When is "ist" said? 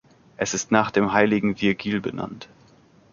0.55-0.71